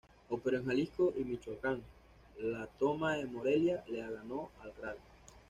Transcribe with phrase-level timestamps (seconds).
[0.29, 1.79] Operó en Jalisco y Michoacán;
[2.39, 4.97] la toma de Morelia, la ganó, al Gral.